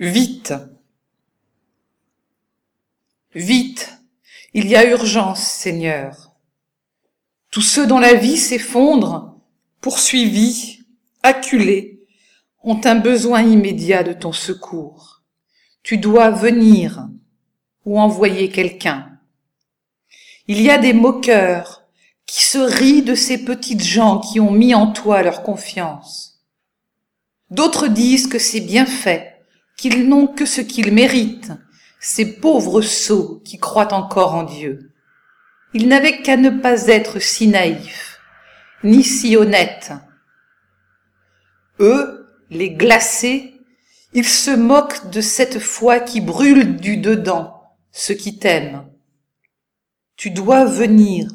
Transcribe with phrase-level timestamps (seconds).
[0.00, 0.54] Vite.
[3.34, 3.98] Vite.
[4.54, 6.32] Il y a urgence, Seigneur.
[7.50, 9.38] Tous ceux dont la vie s'effondre,
[9.82, 10.86] poursuivis,
[11.22, 12.02] acculés,
[12.62, 15.22] ont un besoin immédiat de ton secours.
[15.82, 17.06] Tu dois venir
[17.84, 19.18] ou envoyer quelqu'un.
[20.46, 21.82] Il y a des moqueurs
[22.24, 26.42] qui se rient de ces petites gens qui ont mis en toi leur confiance.
[27.50, 29.29] D'autres disent que c'est bien fait,
[29.80, 31.52] qu'ils n'ont que ce qu'ils méritent,
[32.00, 34.92] ces pauvres sots qui croient encore en Dieu.
[35.72, 38.20] Ils n'avaient qu'à ne pas être si naïfs,
[38.84, 39.92] ni si honnêtes.
[41.78, 43.54] Eux, les glacés,
[44.12, 48.86] ils se moquent de cette foi qui brûle du dedans, ceux qui t'aiment.
[50.14, 51.26] Tu dois venir.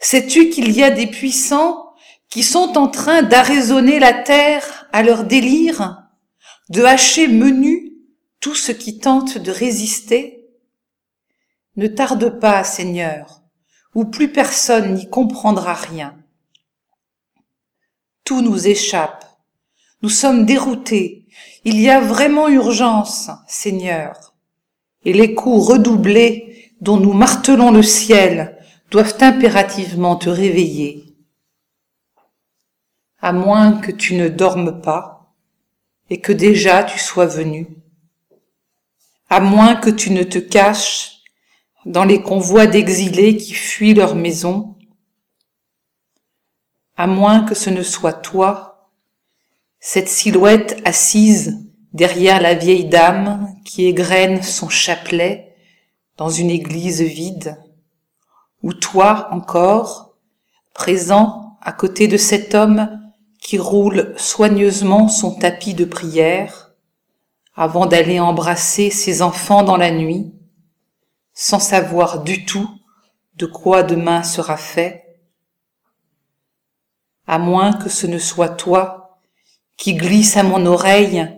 [0.00, 1.92] Sais-tu qu'il y a des puissants
[2.28, 6.09] qui sont en train d'arraisonner la terre à leur délire,
[6.70, 7.92] de hacher menu
[8.38, 10.48] tout ce qui tente de résister.
[11.76, 13.42] Ne tarde pas, Seigneur,
[13.94, 16.16] ou plus personne n'y comprendra rien.
[18.24, 19.26] Tout nous échappe,
[20.02, 21.26] nous sommes déroutés,
[21.64, 24.34] il y a vraiment urgence, Seigneur,
[25.04, 28.58] et les coups redoublés dont nous martelons le ciel
[28.90, 31.16] doivent impérativement te réveiller.
[33.20, 35.19] À moins que tu ne dormes pas
[36.10, 37.68] et que déjà tu sois venu,
[39.28, 41.22] à moins que tu ne te caches
[41.86, 44.76] dans les convois d'exilés qui fuient leur maison,
[46.96, 48.90] à moins que ce ne soit toi,
[49.78, 55.56] cette silhouette assise derrière la vieille dame qui égrène son chapelet
[56.18, 57.56] dans une église vide,
[58.62, 60.16] ou toi encore,
[60.74, 62.99] présent à côté de cet homme
[63.50, 66.70] qui roule soigneusement son tapis de prière
[67.56, 70.32] avant d'aller embrasser ses enfants dans la nuit,
[71.34, 72.70] sans savoir du tout
[73.34, 75.18] de quoi demain sera fait,
[77.26, 79.18] à moins que ce ne soit toi
[79.76, 81.28] qui glisse à mon oreille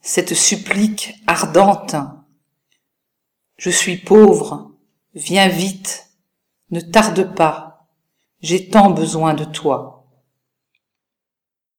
[0.00, 1.94] cette supplique ardente.
[3.58, 4.72] Je suis pauvre,
[5.14, 6.10] viens vite,
[6.72, 7.86] ne tarde pas,
[8.42, 9.99] j'ai tant besoin de toi.